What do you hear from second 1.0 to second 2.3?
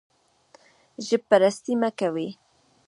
ژب پرستي مه کوئ